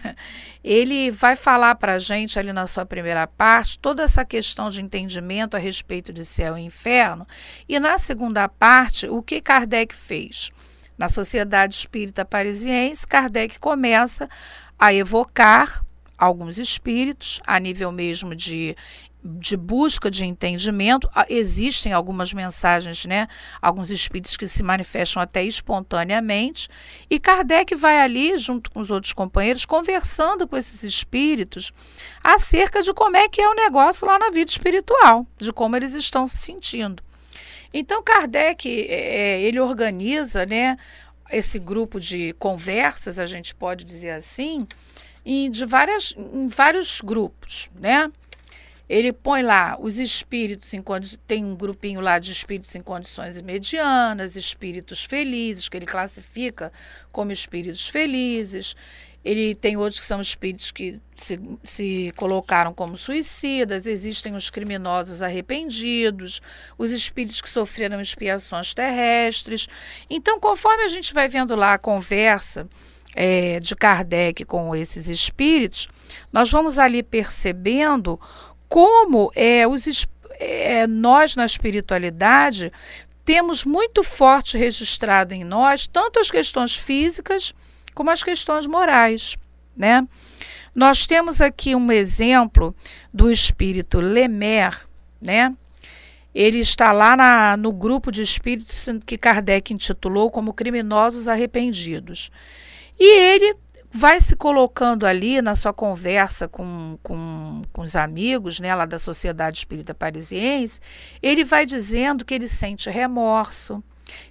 Ele 0.62 1.10
vai 1.10 1.38
falar 1.38 1.75
para 1.75 1.94
a 1.94 1.98
gente 1.98 2.38
ali 2.38 2.51
na 2.51 2.68
sua 2.68 2.86
primeira 2.86 3.25
parte 3.25 3.80
toda 3.80 4.03
essa 4.03 4.25
questão 4.25 4.68
de 4.68 4.82
entendimento 4.82 5.56
a 5.56 5.60
respeito 5.60 6.12
de 6.12 6.25
céu 6.25 6.58
e 6.58 6.62
inferno. 6.62 7.25
E 7.70 7.80
na 7.80 7.98
segunda 7.98 8.50
parte, 8.50 9.08
o 9.08 9.24
que 9.24 9.39
Kardec 9.39 9.96
fez? 9.96 10.51
Na 10.98 11.08
Sociedade 11.08 11.74
Espírita 11.74 12.25
Parisiense, 12.25 13.08
Kardec 13.08 13.62
começa 13.62 14.27
a 14.77 14.94
evocar 14.94 15.86
alguns 16.18 16.58
espíritos, 16.58 17.42
a 17.46 17.60
nível 17.60 17.92
mesmo 17.92 18.36
de, 18.36 18.75
de 19.24 19.56
busca 19.56 20.12
de 20.12 20.25
entendimento. 20.25 21.10
Existem 21.30 21.94
algumas 21.94 22.34
mensagens, 22.34 23.06
né? 23.06 23.27
Alguns 23.62 23.89
espíritos 23.89 24.36
que 24.36 24.48
se 24.48 24.62
manifestam 24.62 25.22
até 25.22 25.44
espontaneamente. 25.44 26.68
E 27.10 27.18
Kardec 27.20 27.74
vai 27.75 28.01
ali, 28.01 28.38
junto 28.38 28.70
com 28.70 28.80
os 28.80 28.92
outros 28.92 29.13
companheiros, 29.13 29.65
conversando 29.65 30.48
com 30.48 30.58
esses 30.58 30.84
espíritos 30.84 31.72
acerca 32.24 32.82
de 32.82 32.94
como 32.94 33.15
é 33.15 33.30
que 33.30 33.42
é 33.42 33.48
o 33.48 33.56
negócio 33.56 34.06
lá 34.06 34.20
na 34.20 34.30
vida 34.30 34.51
espiritual, 34.51 35.25
de 35.38 35.53
como 35.53 35.75
eles 35.75 35.96
estão 35.96 36.27
se 36.27 36.38
sentindo. 36.38 37.01
Então, 37.74 38.03
Kardec, 38.03 38.88
é, 38.89 39.42
ele 39.42 39.60
organiza, 39.60 40.46
né? 40.46 40.77
Esse 41.32 41.58
grupo 41.58 42.00
de 42.00 42.34
conversas, 42.34 43.18
a 43.18 43.25
gente 43.25 43.56
pode 43.56 43.86
dizer 43.86 44.12
assim, 44.12 44.68
em, 45.25 45.50
de 45.50 45.65
várias, 45.65 46.13
em 46.18 46.48
vários 46.50 47.01
grupos, 47.01 47.70
né? 47.80 48.12
Ele 48.90 49.13
põe 49.13 49.42
lá 49.42 49.78
os 49.80 50.00
espíritos 50.00 50.74
em 50.74 50.84
tem 51.25 51.46
um 51.46 51.56
grupinho 51.56 52.02
lá 52.02 52.20
de 52.20 52.32
espíritos 52.32 52.75
em 52.75 52.82
condições 52.82 53.42
medianas, 53.42 54.36
espíritos 54.36 55.04
felizes, 55.04 55.70
que 55.70 55.78
ele 55.78 55.86
classifica 55.86 56.72
como 57.12 57.32
espíritos 57.32 57.88
felizes. 57.88 58.75
Ele 59.24 59.56
tem 59.56 59.78
outros 59.78 60.02
que 60.02 60.06
são 60.06 60.20
espíritos 60.20 60.70
que 60.70 61.00
se, 61.18 61.40
se 61.63 62.12
colocaram 62.18 62.74
como 62.74 62.98
suicidas, 62.98 63.88
existem 63.88 64.36
os 64.36 64.50
criminosos 64.50 65.24
arrependidos, 65.24 66.42
os 66.78 66.92
espíritos 66.92 67.40
que 67.40 67.50
sofreram 67.50 68.02
expiações 68.02 68.74
terrestres. 68.74 69.68
Então, 70.10 70.42
conforme 70.42 70.84
a 70.84 70.90
gente 70.90 71.13
vai 71.13 71.30
vendo 71.30 71.56
lá 71.56 71.75
a 71.75 71.78
conversa 71.78 72.68
é, 73.16 73.62
de 73.62 73.75
Kardec 73.75 74.44
com 74.44 74.75
esses 74.75 75.10
espíritos, 75.10 75.88
nós 76.32 76.52
vamos 76.52 76.78
ali 76.78 77.02
percebendo 77.02 78.20
como 78.74 79.32
é, 79.36 79.68
os, 79.68 80.08
é, 80.39 80.88
nós 80.88 81.36
na 81.36 81.46
espiritualidade 81.46 82.74
temos 83.24 83.63
muito 83.63 84.03
forte 84.03 84.58
registrado 84.58 85.36
em 85.36 85.44
nós 85.44 85.86
tanto 85.86 86.18
as 86.18 86.32
questões 86.32 86.75
físicas 86.75 87.53
como 87.94 88.10
as 88.10 88.24
questões 88.24 88.65
morais, 88.65 89.38
né? 89.77 90.08
Nós 90.74 91.06
temos 91.06 91.39
aqui 91.39 91.75
um 91.75 91.92
exemplo 91.92 92.75
do 93.13 93.30
espírito 93.30 94.00
Lemer, 94.00 94.88
né? 95.22 95.53
Ele 96.34 96.58
está 96.58 96.92
lá 96.92 97.15
na, 97.15 97.56
no 97.56 97.72
grupo 97.72 98.12
de 98.12 98.24
espíritos 98.24 98.89
que 99.06 99.20
Kardec 99.20 99.72
intitulou 99.72 100.32
como 100.32 100.51
criminosos 100.51 101.27
arrependidos. 101.27 102.32
E 103.00 103.20
ele 103.20 103.56
vai 103.95 104.19
se 104.19 104.35
colocando 104.35 105.05
ali 105.05 105.39
na 105.39 105.53
sua 105.53 105.71
conversa 105.71 106.47
com, 106.47 106.97
com, 107.03 107.62
com 107.71 107.81
os 107.83 107.95
amigos 107.95 108.59
né, 108.59 108.73
lá 108.73 108.88
da 108.88 108.97
Sociedade 108.97 109.59
Espírita 109.59 109.93
Parisiense, 109.93 110.79
ele 111.21 111.43
vai 111.43 111.63
dizendo 111.63 112.25
que 112.25 112.33
ele 112.33 112.47
sente 112.47 112.89
remorso, 112.89 113.83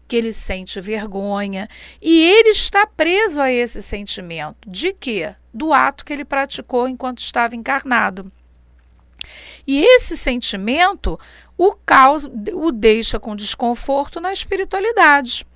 que 0.08 0.16
ele 0.16 0.32
sente 0.32 0.80
vergonha, 0.80 1.68
e 2.00 2.24
ele 2.24 2.48
está 2.48 2.84
preso 2.88 3.40
a 3.40 3.52
esse 3.52 3.80
sentimento. 3.80 4.68
De 4.68 4.92
quê? 4.92 5.32
Do 5.54 5.72
ato 5.72 6.04
que 6.04 6.12
ele 6.12 6.24
praticou 6.24 6.88
enquanto 6.88 7.20
estava 7.20 7.54
encarnado. 7.54 8.32
E 9.64 9.80
esse 9.80 10.16
sentimento 10.16 11.20
o 11.56 11.76
o 12.54 12.72
deixa 12.72 13.20
com 13.20 13.36
desconforto 13.36 14.20
na 14.20 14.32
espiritualidade. 14.32 15.46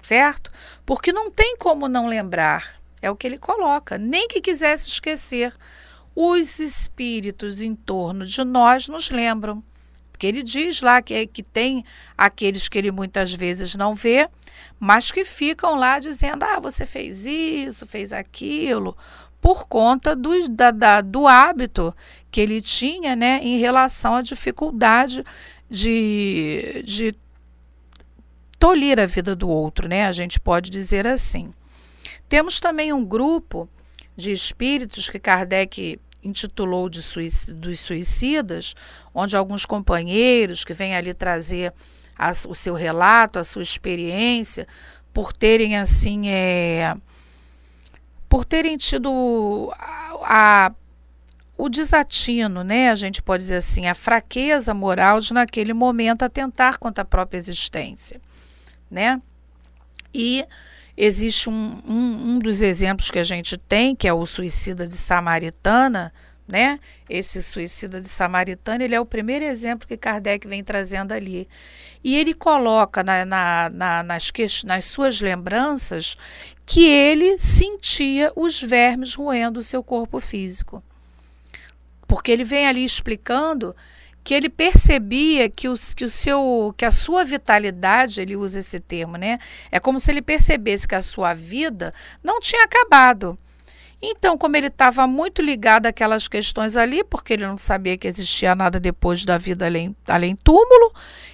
Certo? 0.00 0.50
Porque 0.86 1.12
não 1.12 1.30
tem 1.30 1.58
como 1.58 1.86
não 1.86 2.06
lembrar 2.06 2.77
é 3.00 3.10
o 3.10 3.16
que 3.16 3.26
ele 3.26 3.38
coloca. 3.38 3.98
Nem 3.98 4.28
que 4.28 4.40
quisesse 4.40 4.88
esquecer. 4.88 5.54
Os 6.14 6.58
espíritos 6.58 7.62
em 7.62 7.74
torno 7.74 8.26
de 8.26 8.42
nós 8.44 8.88
nos 8.88 9.10
lembram. 9.10 9.62
Porque 10.10 10.26
ele 10.26 10.42
diz 10.42 10.80
lá 10.80 11.00
que, 11.00 11.28
que 11.28 11.44
tem 11.44 11.84
aqueles 12.16 12.68
que 12.68 12.76
ele 12.76 12.90
muitas 12.90 13.32
vezes 13.32 13.76
não 13.76 13.94
vê, 13.94 14.28
mas 14.80 15.12
que 15.12 15.24
ficam 15.24 15.76
lá 15.76 16.00
dizendo: 16.00 16.42
ah, 16.42 16.58
você 16.58 16.84
fez 16.84 17.24
isso, 17.24 17.86
fez 17.86 18.12
aquilo, 18.12 18.96
por 19.40 19.68
conta 19.68 20.16
do, 20.16 20.48
da, 20.48 20.72
da, 20.72 21.00
do 21.00 21.28
hábito 21.28 21.94
que 22.32 22.40
ele 22.40 22.60
tinha 22.60 23.14
né, 23.14 23.38
em 23.42 23.58
relação 23.58 24.16
à 24.16 24.22
dificuldade 24.22 25.24
de, 25.70 26.82
de 26.84 27.14
tolir 28.58 28.98
a 28.98 29.06
vida 29.06 29.36
do 29.36 29.48
outro, 29.48 29.88
né? 29.88 30.06
A 30.06 30.12
gente 30.12 30.40
pode 30.40 30.68
dizer 30.68 31.06
assim. 31.06 31.54
Temos 32.28 32.60
também 32.60 32.92
um 32.92 33.04
grupo 33.04 33.68
de 34.16 34.32
espíritos 34.32 35.08
que 35.08 35.18
Kardec 35.18 35.98
intitulou 36.22 36.88
de 36.88 37.00
suic 37.00 37.52
dos 37.52 37.80
suicidas, 37.80 38.74
onde 39.14 39.36
alguns 39.36 39.64
companheiros 39.64 40.64
que 40.64 40.74
vêm 40.74 40.94
ali 40.94 41.14
trazer 41.14 41.72
a, 42.16 42.30
o 42.48 42.54
seu 42.54 42.74
relato, 42.74 43.38
a 43.38 43.44
sua 43.44 43.62
experiência, 43.62 44.66
por 45.12 45.32
terem 45.32 45.76
assim 45.76 46.28
é, 46.28 46.94
por 48.28 48.44
terem 48.44 48.76
tido 48.76 49.72
a, 49.78 50.66
a, 50.66 50.72
o 51.56 51.68
desatino, 51.68 52.62
né? 52.62 52.90
A 52.90 52.94
gente 52.94 53.22
pode 53.22 53.44
dizer 53.44 53.56
assim, 53.56 53.86
a 53.86 53.94
fraqueza 53.94 54.74
moral 54.74 55.20
de 55.20 55.32
naquele 55.32 55.72
momento 55.72 56.24
atentar 56.24 56.78
contra 56.78 57.02
a 57.02 57.06
própria 57.06 57.38
existência, 57.38 58.20
né? 58.90 59.22
E 60.12 60.44
Existe 61.00 61.48
um, 61.48 61.80
um, 61.86 62.32
um 62.32 62.38
dos 62.40 62.60
exemplos 62.60 63.08
que 63.08 63.20
a 63.20 63.22
gente 63.22 63.56
tem, 63.56 63.94
que 63.94 64.08
é 64.08 64.12
o 64.12 64.26
suicida 64.26 64.84
de 64.84 64.96
Samaritana, 64.96 66.12
né? 66.48 66.80
Esse 67.08 67.40
suicida 67.40 68.00
de 68.00 68.08
Samaritana, 68.08 68.82
ele 68.82 68.96
é 68.96 69.00
o 69.00 69.06
primeiro 69.06 69.44
exemplo 69.44 69.86
que 69.86 69.96
Kardec 69.96 70.48
vem 70.48 70.64
trazendo 70.64 71.12
ali. 71.12 71.46
E 72.02 72.16
ele 72.16 72.34
coloca 72.34 73.04
na, 73.04 73.24
na, 73.24 73.70
na, 73.70 74.02
nas, 74.02 74.32
nas 74.64 74.86
suas 74.86 75.20
lembranças 75.20 76.18
que 76.66 76.84
ele 76.84 77.38
sentia 77.38 78.32
os 78.34 78.60
vermes 78.60 79.14
roendo 79.14 79.60
o 79.60 79.62
seu 79.62 79.84
corpo 79.84 80.18
físico. 80.18 80.82
Porque 82.08 82.32
ele 82.32 82.42
vem 82.42 82.66
ali 82.66 82.82
explicando 82.82 83.76
que 84.22 84.34
ele 84.34 84.48
percebia 84.48 85.48
que, 85.48 85.68
os, 85.68 85.94
que 85.94 86.04
o 86.04 86.08
seu 86.08 86.74
que 86.76 86.84
a 86.84 86.90
sua 86.90 87.24
vitalidade, 87.24 88.20
ele 88.20 88.36
usa 88.36 88.58
esse 88.58 88.78
termo, 88.78 89.16
né? 89.16 89.38
É 89.70 89.80
como 89.80 89.98
se 89.98 90.10
ele 90.10 90.20
percebesse 90.20 90.86
que 90.86 90.94
a 90.94 91.02
sua 91.02 91.34
vida 91.34 91.94
não 92.22 92.40
tinha 92.40 92.64
acabado. 92.64 93.38
Então, 94.00 94.38
como 94.38 94.56
ele 94.56 94.68
estava 94.68 95.06
muito 95.06 95.42
ligado 95.42 95.86
àquelas 95.86 96.28
questões 96.28 96.76
ali, 96.76 97.02
porque 97.02 97.32
ele 97.32 97.46
não 97.46 97.58
sabia 97.58 97.96
que 97.96 98.06
existia 98.06 98.54
nada 98.54 98.78
depois 98.78 99.24
da 99.24 99.36
vida 99.36 99.66
além, 99.66 99.94
além 100.06 100.36
túmulo, 100.36 100.92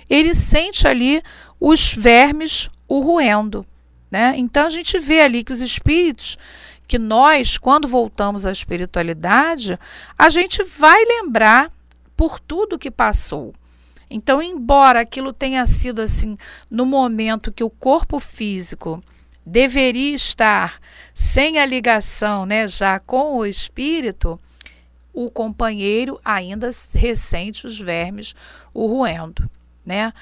ele 0.08 0.34
sente 0.34 0.88
ali 0.88 1.22
os 1.60 1.92
vermes 1.92 2.70
o 2.88 3.00
roendo. 3.00 3.66
Né? 4.10 4.34
Então, 4.36 4.66
a 4.66 4.70
gente 4.70 4.98
vê 4.98 5.20
ali 5.20 5.44
que 5.44 5.52
os 5.52 5.60
espíritos, 5.60 6.38
que 6.86 6.98
nós, 6.98 7.58
quando 7.58 7.86
voltamos 7.86 8.46
à 8.46 8.52
espiritualidade, 8.52 9.78
a 10.16 10.30
gente 10.30 10.62
vai 10.62 11.04
lembrar 11.04 11.70
por 12.16 12.38
tudo 12.40 12.78
que 12.78 12.90
passou. 12.90 13.52
Então, 14.10 14.42
embora 14.42 15.00
aquilo 15.00 15.32
tenha 15.32 15.64
sido 15.66 16.00
assim 16.00 16.36
no 16.70 16.84
momento 16.84 17.52
que 17.52 17.64
o 17.64 17.70
corpo 17.70 18.18
físico 18.18 19.02
deveria 19.44 20.14
estar 20.14 20.80
sem 21.14 21.58
a 21.58 21.66
ligação, 21.66 22.46
né, 22.46 22.66
já 22.66 22.98
com 22.98 23.36
o 23.36 23.46
espírito, 23.46 24.38
o 25.12 25.30
companheiro 25.30 26.20
ainda 26.24 26.70
ressente 26.92 27.66
os 27.66 27.78
vermes 27.78 28.34
o 28.72 28.86
roendo, 28.86 29.48
né? 29.86 30.12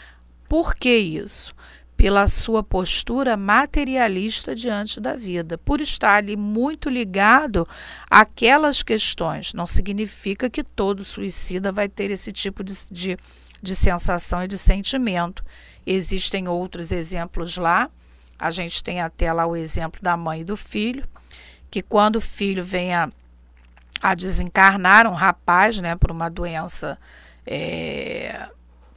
Por 0.49 0.75
que 0.75 0.95
isso? 0.95 1.55
Pela 2.03 2.27
sua 2.27 2.65
postura 2.65 3.37
materialista 3.37 4.57
diante 4.57 5.01
da 5.01 5.15
vida, 5.15 5.57
por 5.57 5.81
estar 5.81 6.17
ali 6.17 6.37
muito 6.37 6.91
ligado 6.91 7.65
àquelas 8.11 8.83
questões. 8.83 9.55
Não 9.55 9.67
significa 9.67 10.51
que 10.51 10.65
todo 10.65 11.05
suicida 11.05 11.71
vai 11.71 11.89
ter 11.89 12.11
esse 12.11 12.33
tipo 12.33 12.65
de, 12.65 12.75
de, 12.91 13.17
de 13.63 13.75
sensação 13.77 14.43
e 14.43 14.49
de 14.49 14.59
sentimento. 14.59 15.45
Existem 15.87 16.49
outros 16.49 16.91
exemplos 16.91 17.57
lá. 17.57 17.89
A 18.37 18.51
gente 18.51 18.83
tem 18.83 19.01
até 19.01 19.33
lá 19.33 19.47
o 19.47 19.55
exemplo 19.55 20.03
da 20.03 20.17
mãe 20.17 20.41
e 20.41 20.45
do 20.45 20.57
filho, 20.57 21.09
que 21.71 21.83
quando 21.83 22.17
o 22.17 22.21
filho 22.21 22.65
vem 22.65 22.93
a, 22.93 23.09
a 24.03 24.17
desencarnar, 24.17 25.07
um 25.07 25.15
rapaz, 25.15 25.79
né, 25.79 25.95
por 25.95 26.11
uma 26.11 26.29
doença. 26.29 26.99
É, 27.47 28.49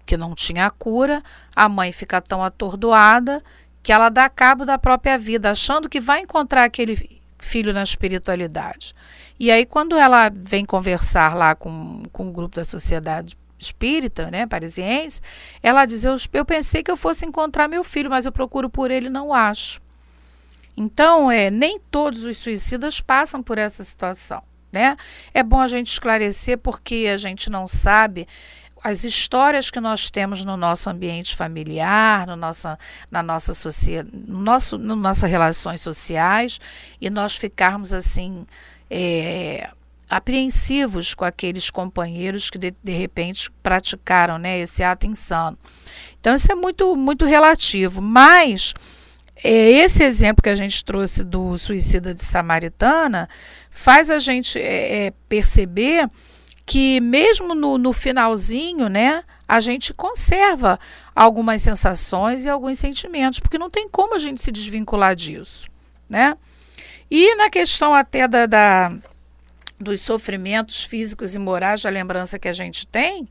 que 0.05 0.15
não 0.15 0.35
tinha 0.35 0.69
cura, 0.69 1.23
a 1.55 1.67
mãe 1.67 1.91
fica 1.91 2.21
tão 2.21 2.43
atordoada 2.43 3.43
que 3.81 3.91
ela 3.91 4.09
dá 4.09 4.29
cabo 4.29 4.65
da 4.65 4.77
própria 4.77 5.17
vida, 5.17 5.51
achando 5.51 5.89
que 5.89 5.99
vai 5.99 6.21
encontrar 6.21 6.63
aquele 6.63 7.21
filho 7.39 7.73
na 7.73 7.83
espiritualidade. 7.83 8.93
E 9.39 9.51
aí, 9.51 9.65
quando 9.65 9.97
ela 9.97 10.31
vem 10.33 10.65
conversar 10.65 11.35
lá 11.35 11.53
com, 11.53 12.03
com 12.11 12.29
o 12.29 12.31
grupo 12.31 12.55
da 12.55 12.63
sociedade 12.63 13.37
espírita, 13.59 14.29
né, 14.31 14.47
parisiense, 14.47 15.21
ela 15.61 15.85
diz: 15.85 16.03
eu, 16.05 16.15
eu 16.33 16.45
pensei 16.45 16.81
que 16.83 16.91
eu 16.91 16.97
fosse 16.97 17.25
encontrar 17.25 17.67
meu 17.67 17.83
filho, 17.83 18.09
mas 18.09 18.25
eu 18.25 18.31
procuro 18.31 18.69
por 18.69 18.89
ele 18.91 19.09
não 19.09 19.33
acho. 19.33 19.81
Então, 20.77 21.31
é, 21.31 21.49
nem 21.49 21.79
todos 21.79 22.25
os 22.25 22.37
suicidas 22.37 22.99
passam 22.99 23.41
por 23.41 23.57
essa 23.57 23.83
situação. 23.83 24.41
Né? 24.71 24.97
É 25.33 25.41
bom 25.41 25.61
a 25.61 25.67
gente 25.67 25.87
esclarecer 25.87 26.57
porque 26.57 27.07
a 27.09 27.15
gente 27.15 27.49
não 27.49 27.65
sabe 27.65 28.27
as 28.86 29.04
histórias 29.04 29.71
que 29.71 29.80
nós 29.80 30.12
temos 30.12 30.45
no 30.45 30.56
nosso 30.56 30.91
ambiente 30.91 31.36
familiar, 31.36 32.28
no 32.28 32.36
nosso, 32.36 32.67
na 33.10 33.24
nossa 33.24 33.52
sociedade, 33.52 34.15
no 34.28 34.39
nosso, 34.41 34.78
no 34.78 34.95
nossas 34.95 35.28
relações 35.28 35.82
sociais, 35.82 36.60
e 37.02 37.10
nós 37.10 37.36
ficarmos 37.36 37.95
assim 37.95 38.45
é, 38.88 39.71
apreensivos 40.08 41.15
com 41.15 41.26
aqueles 41.26 41.71
companheiros 41.71 42.52
que 42.52 42.60
de, 42.60 42.76
de 42.84 42.91
repente 42.91 43.50
praticaram 43.63 44.38
né, 44.38 44.60
esse 44.60 44.84
ato 44.84 45.08
insano. 45.08 45.58
Então 46.21 46.36
isso 46.36 46.52
é 46.52 46.54
muito, 46.54 46.95
muito 46.95 47.26
relativo, 47.26 48.04
mas 48.04 48.76
é, 49.43 49.50
esse 49.50 50.04
exemplo 50.04 50.43
que 50.43 50.50
a 50.50 50.56
gente 50.56 50.86
trouxe 50.86 51.24
do 51.24 51.58
suicida 51.58 52.13
de 52.13 52.24
Samaritana 52.24 53.28
faz 53.71 54.12
a 54.12 54.19
gente 54.19 54.60
é, 54.60 55.08
é 55.08 55.13
perceber 55.28 56.08
que 56.65 56.99
mesmo 56.99 57.54
no, 57.54 57.78
no 57.78 57.93
finalzinho, 57.93 58.89
né, 58.89 59.23
a 59.47 59.60
gente 59.60 59.93
conserva 59.93 60.80
algumas 61.15 61.62
sensações 61.62 62.45
e 62.45 62.49
alguns 62.49 62.80
sentimentos, 62.80 63.39
porque 63.39 63.58
não 63.58 63.69
tem 63.69 63.88
como 63.88 64.15
a 64.15 64.19
gente 64.19 64.41
se 64.41 64.51
desvincular 64.51 65.15
disso, 65.15 65.67
né? 66.10 66.36
E 67.10 67.36
na 67.36 67.49
questão 67.49 67.93
até 67.93 68.28
da, 68.28 68.47
da 68.47 68.91
dos 69.80 70.01
sofrimentos 70.01 70.84
físicos 70.84 71.36
e 71.36 71.39
morais, 71.39 71.86
a 71.86 71.89
lembrança 71.89 72.39
que 72.39 72.47
a 72.47 72.54
gente 72.54 72.88
tem, 72.88 73.28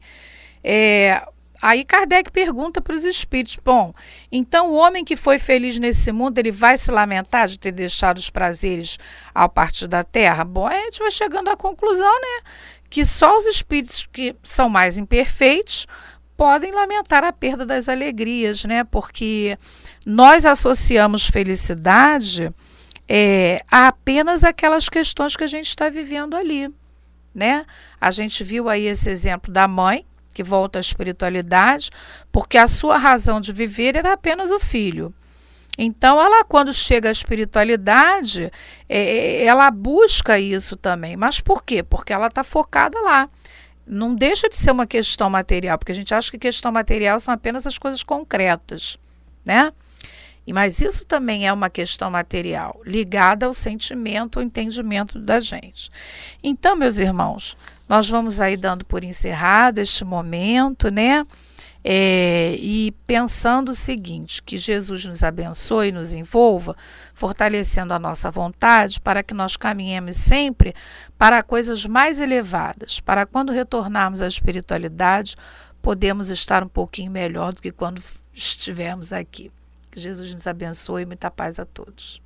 é, 0.62 1.27
aí 1.61 1.85
Kardec 1.85 2.31
pergunta 2.31 2.81
para 2.81 2.94
os 2.94 3.05
espíritos: 3.05 3.59
bom, 3.64 3.92
então 4.31 4.70
o 4.70 4.75
homem 4.75 5.05
que 5.05 5.16
foi 5.16 5.38
feliz 5.38 5.79
nesse 5.79 6.12
mundo, 6.12 6.38
ele 6.38 6.53
vai 6.53 6.77
se 6.77 6.90
lamentar 6.92 7.49
de 7.49 7.59
ter 7.59 7.73
deixado 7.73 8.18
os 8.18 8.31
prazeres 8.31 8.99
ao 9.35 9.49
partir 9.49 9.88
da 9.88 10.05
terra? 10.05 10.44
Bom, 10.44 10.66
a 10.66 10.75
gente 10.75 11.01
vai 11.01 11.11
chegando 11.11 11.49
à 11.49 11.57
conclusão, 11.57 12.12
né? 12.20 12.51
Que 12.94 13.04
só 13.04 13.37
os 13.37 13.44
espíritos 13.46 14.07
que 14.12 14.37
são 14.40 14.68
mais 14.68 14.98
imperfeitos 14.98 15.85
podem 16.37 16.70
lamentar 16.70 17.24
a 17.24 17.33
perda 17.33 17.66
das 17.66 17.88
alegrias, 17.88 18.64
né? 18.64 18.85
Porque 18.85 19.59
nós 20.07 20.46
associamos 20.46 21.26
felicidade 21.26 22.54
é, 23.09 23.64
a 23.68 23.88
apenas 23.88 24.44
aquelas 24.44 24.88
questões 24.88 25.35
que 25.35 25.42
a 25.42 25.48
gente 25.48 25.66
está 25.66 25.88
vivendo 25.88 26.37
ali, 26.37 26.72
né? 27.35 27.66
A 28.00 28.12
gente 28.12 28.44
viu 28.44 28.68
aí 28.68 28.87
esse 28.87 29.11
exemplo 29.11 29.52
da 29.52 29.66
mãe 29.66 30.07
que 30.33 30.44
volta 30.44 30.78
à 30.78 30.80
espiritualidade, 30.80 31.90
porque 32.30 32.57
a 32.57 32.68
sua 32.68 32.96
razão 32.96 33.40
de 33.40 33.52
viver 33.52 33.96
era 33.96 34.12
apenas 34.12 34.52
o 34.52 34.61
filho. 34.61 35.12
Então, 35.76 36.20
ela, 36.20 36.44
quando 36.44 36.72
chega 36.72 37.08
à 37.08 37.12
espiritualidade, 37.12 38.50
é, 38.88 38.98
é 38.98 39.44
ela 39.44 39.70
busca 39.70 40.38
isso 40.38 40.76
também. 40.76 41.16
Mas 41.16 41.40
por 41.40 41.64
quê? 41.64 41.82
Porque 41.82 42.12
ela 42.12 42.28
está 42.28 42.44
focada 42.44 42.98
lá. 43.00 43.28
Não 43.87 44.14
deixa 44.14 44.48
de 44.48 44.56
ser 44.56 44.70
uma 44.70 44.87
questão 44.87 45.28
material, 45.28 45.76
porque 45.76 45.92
a 45.92 45.94
gente 45.94 46.14
acha 46.14 46.30
que 46.30 46.38
questão 46.38 46.72
material 46.72 47.18
são 47.18 47.34
apenas 47.34 47.66
as 47.66 47.76
coisas 47.76 48.02
concretas, 48.02 48.96
né? 49.44 49.72
E, 50.46 50.52
mas 50.52 50.80
isso 50.80 51.06
também 51.06 51.46
é 51.46 51.52
uma 51.52 51.70
questão 51.70 52.10
material, 52.10 52.80
ligada 52.84 53.46
ao 53.46 53.52
sentimento, 53.52 54.38
ao 54.38 54.44
entendimento 54.44 55.18
da 55.18 55.40
gente. 55.40 55.90
Então, 56.42 56.76
meus 56.76 56.98
irmãos, 56.98 57.56
nós 57.88 58.08
vamos 58.08 58.40
aí 58.40 58.56
dando 58.56 58.84
por 58.84 59.04
encerrado 59.04 59.78
este 59.78 60.04
momento, 60.04 60.90
né? 60.90 61.26
É, 61.87 62.57
e 62.59 62.92
pensando 63.07 63.68
o 63.70 63.75
seguinte: 63.75 64.42
que 64.42 64.57
Jesus 64.57 65.05
nos 65.05 65.23
abençoe 65.23 65.88
e 65.88 65.92
nos 65.92 66.14
envolva, 66.14 66.75
fortalecendo 67.12 67.92
a 67.92 67.99
nossa 67.99 68.31
vontade 68.31 68.99
para 68.99 69.23
que 69.23 69.35
nós 69.35 69.55
caminhemos 69.55 70.16
sempre 70.16 70.75
para 71.18 71.42
coisas 71.42 71.85
mais 71.85 72.18
elevadas, 72.18 73.01
para 73.01 73.27
quando 73.27 73.53
retornarmos 73.53 74.23
à 74.23 74.27
espiritualidade, 74.27 75.37
podemos 75.83 76.31
estar 76.31 76.64
um 76.64 76.68
pouquinho 76.68 77.11
melhor 77.11 77.53
do 77.53 77.61
que 77.61 77.70
quando 77.70 78.03
estivermos 78.33 79.12
aqui. 79.12 79.51
Que 79.90 80.01
Jesus 80.01 80.35
nos 80.35 80.47
abençoe 80.47 81.03
e 81.03 81.07
muita 81.07 81.31
paz 81.31 81.59
a 81.59 81.66
todos. 81.66 82.23